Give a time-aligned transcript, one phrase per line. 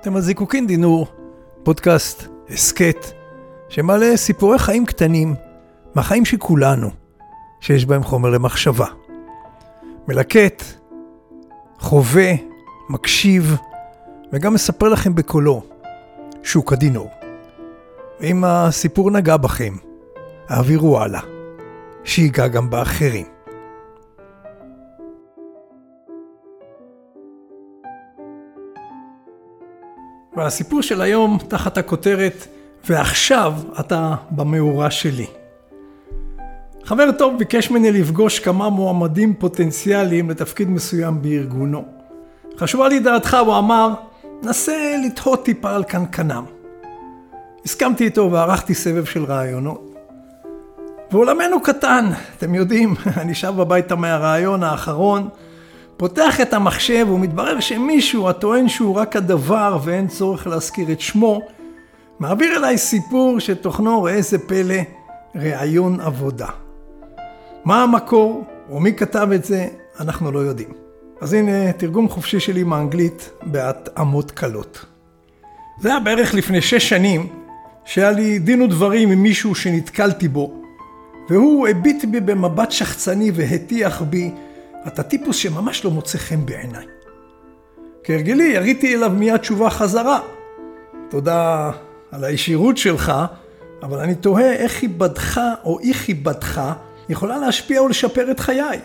[0.00, 1.06] אתם על זיקוקין דינור,
[1.62, 3.06] פודקאסט, הסכת,
[3.68, 5.34] שמעלה סיפורי חיים קטנים
[5.94, 6.90] מהחיים של כולנו,
[7.60, 8.86] שיש בהם חומר למחשבה.
[10.08, 10.62] מלקט,
[11.78, 12.32] חווה,
[12.88, 13.56] מקשיב,
[14.32, 15.62] וגם מספר לכם בקולו,
[16.42, 17.10] שוק הדינור.
[18.20, 19.74] ואם הסיפור נגע בכם,
[20.48, 21.20] העבירו הלאה,
[22.04, 23.26] שיגע גם באחרים.
[30.40, 32.46] והסיפור של היום תחת הכותרת
[32.88, 35.26] ועכשיו אתה במאורה שלי.
[36.84, 41.84] חבר טוב ביקש ממני לפגוש כמה מועמדים פוטנציאליים לתפקיד מסוים בארגונו.
[42.58, 43.94] חשובה לי דעתך, הוא אמר,
[44.42, 46.44] נסה לתהות טיפה על קנקנם.
[47.64, 49.94] הסכמתי איתו וערכתי סבב של רעיונות.
[51.12, 55.28] ועולמנו קטן, אתם יודעים, אני שב הביתה מהרעיון האחרון,
[56.00, 61.40] פותח את המחשב ומתברר שמישהו הטוען שהוא רק הדבר ואין צורך להזכיר את שמו,
[62.18, 64.74] מעביר אליי סיפור שתוכנו, ראה איזה פלא,
[65.34, 66.46] ראיון עבודה.
[67.64, 69.68] מה המקור או מי כתב את זה,
[70.00, 70.68] אנחנו לא יודעים.
[71.20, 74.84] אז הנה תרגום חופשי שלי מאנגלית בהתאמות קלות.
[75.80, 77.26] זה היה בערך לפני שש שנים,
[77.84, 80.54] שהיה לי דין ודברים עם מישהו שנתקלתי בו,
[81.30, 84.30] והוא הביט בי במבט שחצני והטיח בי
[84.86, 86.86] אתה טיפוס שממש לא מוצא חן בעיניי.
[88.04, 90.20] כהרגלי, יריתי אליו מיד תשובה חזרה.
[91.10, 91.70] תודה
[92.10, 93.12] על הישירות שלך,
[93.82, 96.60] אבל אני תוהה איך חיבתך או אי חיבתך
[97.08, 98.80] יכולה להשפיע ולשפר את חיי.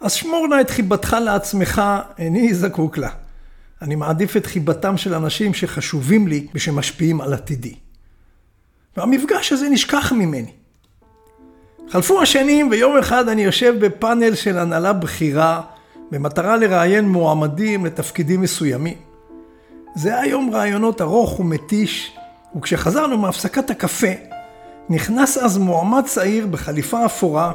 [0.00, 1.82] אז שמור נא את חיבתך לעצמך,
[2.18, 3.10] איני זקוק לה.
[3.82, 7.74] אני מעדיף את חיבתם של אנשים שחשובים לי ושמשפיעים על עתידי.
[8.96, 10.52] והמפגש הזה נשכח ממני.
[11.88, 15.60] חלפו השנים ויום אחד אני יושב בפאנל של הנהלה בכירה
[16.10, 18.96] במטרה לראיין מועמדים לתפקידים מסוימים.
[19.94, 22.16] זה היה יום רעיונות ארוך ומתיש,
[22.56, 24.12] וכשחזרנו מהפסקת הקפה,
[24.88, 27.52] נכנס אז מועמד צעיר בחליפה אפורה.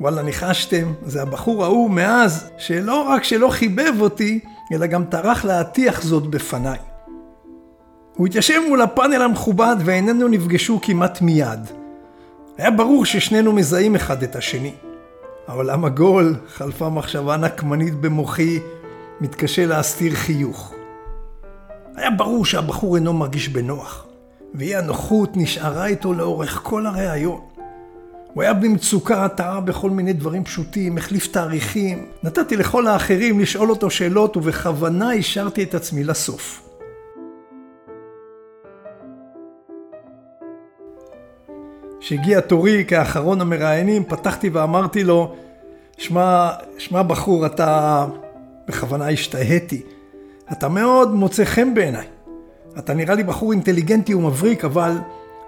[0.00, 4.40] וואלה, ניחשתם, זה הבחור ההוא מאז, שלא רק שלא חיבב אותי,
[4.72, 6.78] אלא גם טרח להטיח זאת בפניי.
[8.16, 11.60] הוא התיישב מול הפאנל המכובד ואיננו נפגשו כמעט מיד.
[12.58, 14.74] היה ברור ששנינו מזהים אחד את השני.
[15.46, 18.58] העולם עגול, חלפה מחשבה נקמנית במוחי,
[19.20, 20.74] מתקשה להסתיר חיוך.
[21.96, 24.06] היה ברור שהבחור אינו מרגיש בנוח,
[24.54, 27.40] ואי הנוחות נשארה איתו לאורך כל הראיון.
[28.34, 32.06] הוא היה במצוקה, טעה בכל מיני דברים פשוטים, החליף תאריכים.
[32.22, 36.65] נתתי לכל האחרים לשאול אותו שאלות, ובכוונה השארתי את עצמי לסוף.
[42.06, 45.34] כשהגיע תורי כאחרון המראיינים, פתחתי ואמרתי לו,
[45.98, 48.06] שמע, שמע בחור, אתה...
[48.68, 49.82] בכוונה השתהיתי.
[50.52, 52.06] אתה מאוד מוצא חן בעיניי.
[52.78, 54.92] אתה נראה לי בחור אינטליגנטי ומבריק, אבל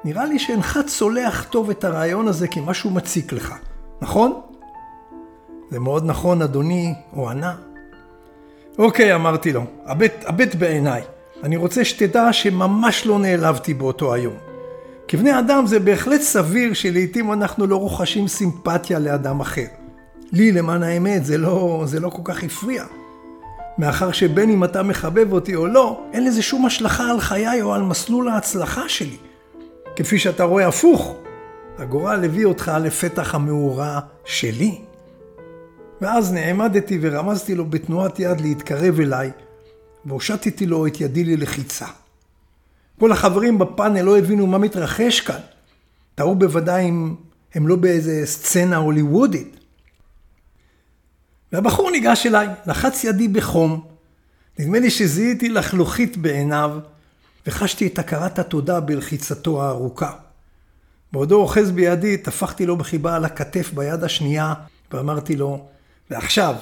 [0.04, 3.54] נראה לי שאינך צולח טוב את הרעיון הזה כי משהו מציק לך,
[4.00, 4.40] נכון?
[5.70, 7.54] זה מאוד נכון, אדוני, הוא ענה.
[8.78, 9.62] אוקיי, אמרתי לו,
[10.26, 11.02] הבט בעיניי.
[11.42, 14.47] אני רוצה שתדע שממש לא נעלבתי באותו היום.
[15.08, 19.66] כבני אדם זה בהחלט סביר שלעיתים אנחנו לא רוכשים סימפתיה לאדם אחר.
[20.32, 22.84] לי, למען האמת, זה לא, זה לא כל כך הפריע.
[23.78, 27.74] מאחר שבין אם אתה מחבב אותי או לא, אין לזה שום השלכה על חיי או
[27.74, 29.16] על מסלול ההצלחה שלי.
[29.96, 31.16] כפי שאתה רואה הפוך,
[31.78, 34.78] הגורל הביא אותך לפתח המאורה שלי.
[36.00, 39.30] ואז נעמדתי ורמזתי לו בתנועת יד להתקרב אליי,
[40.06, 41.86] והושטתי לו את ידי ללחיצה.
[42.98, 45.40] כל החברים בפאנל לא הבינו מה מתרחש כאן.
[46.14, 47.14] תראו בוודאי אם
[47.54, 49.56] הם לא באיזה סצנה הוליוודית.
[51.52, 53.84] והבחור ניגש אליי, לחץ ידי בחום.
[54.58, 56.78] נדמה לי שזיהיתי לחלוכית בעיניו,
[57.46, 60.12] וחשתי את הכרת התודה בלחיצתו הארוכה.
[61.12, 64.54] בעודו אוחז בידי, טפחתי לו בחיבה על הכתף ביד השנייה,
[64.92, 65.66] ואמרתי לו,
[66.10, 66.54] ועכשיו,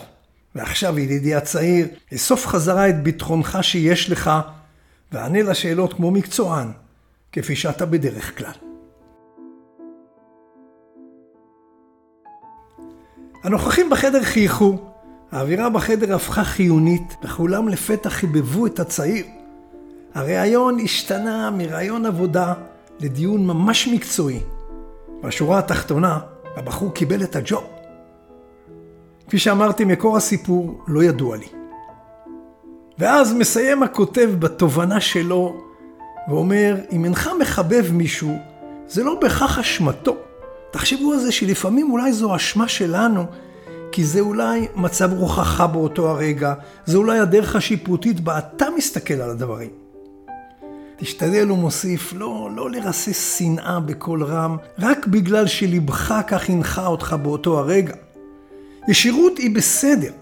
[0.54, 4.30] ועכשיו ידידי הצעיר, אסוף חזרה את ביטחונך שיש לך,
[5.12, 6.68] וענה לשאלות כמו מקצוען,
[7.32, 8.52] כפי שאתה בדרך כלל.
[13.44, 14.78] הנוכחים בחדר חייכו,
[15.32, 19.26] האווירה בחדר הפכה חיונית, וכולם לפתע חיבבו את הצעיר.
[20.14, 22.54] הראיון השתנה מראיון עבודה
[23.00, 24.40] לדיון ממש מקצועי.
[25.22, 26.18] בשורה התחתונה,
[26.56, 27.64] הבחור קיבל את הג'וב.
[29.28, 31.46] כפי שאמרתי, מקור הסיפור לא ידוע לי.
[32.98, 35.60] ואז מסיים הכותב בתובנה שלו
[36.28, 38.38] ואומר, אם אינך מחבב מישהו,
[38.88, 40.16] זה לא בהכרח אשמתו.
[40.70, 43.24] תחשבו על זה שלפעמים אולי זו אשמה שלנו,
[43.92, 46.54] כי זה אולי מצב רוחך באותו הרגע,
[46.86, 49.70] זה אולי הדרך השיפוטית בה אתה מסתכל על הדברים.
[50.96, 57.16] תשתדל, הוא מוסיף, לא, לא לרסס שנאה בקול רם, רק בגלל שלבך כך הנחה אותך
[57.22, 57.94] באותו הרגע.
[58.88, 60.12] ישירות היא בסדר,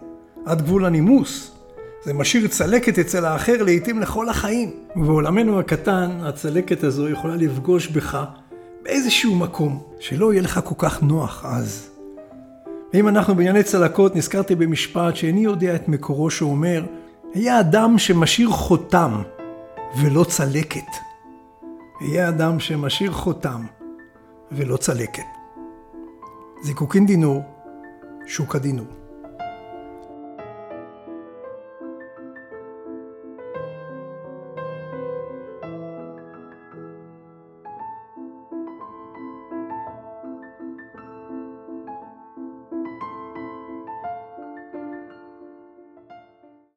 [0.47, 1.54] עד גבול הנימוס.
[2.05, 4.71] זה משאיר צלקת אצל האחר לעתים לכל החיים.
[4.97, 8.25] ובעולמנו הקטן, הצלקת הזו יכולה לפגוש בך
[8.83, 11.91] באיזשהו מקום, שלא יהיה לך כל כך נוח אז.
[12.93, 16.85] ואם אנחנו בענייני צלקות, נזכרתי במשפט שאיני יודע את מקורו שאומר,
[17.35, 19.23] היה אדם שמשאיר חותם
[20.01, 20.91] ולא צלקת.
[22.01, 23.65] היה אדם שמשאיר חותם
[24.53, 25.23] ולא צלקת.
[26.63, 27.43] זיקוקין דינור,
[28.27, 29.04] שוק הדינור.